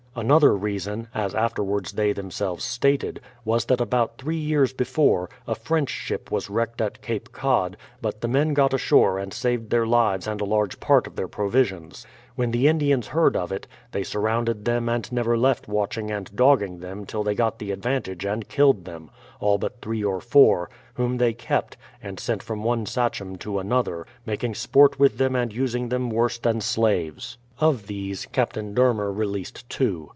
[0.13, 5.89] Another reason, as afterwards they themselves stated, was that about three years before, a French
[5.89, 10.27] ship w^as wrecked at Cape Cod, but the men got ashore and saved their lives
[10.27, 12.05] and a large part of their provisions.
[12.35, 16.79] When the Indians heard of it, they surrounded them and never left watching and dogging
[16.81, 21.19] them till they got the advantage and killed them, all but three or four, whom
[21.19, 25.87] they kept, and sent from one Sachem to another, making sport with them and using
[25.87, 27.37] them worse than slaves.
[27.59, 30.09] Of these, Captain Dermer released two.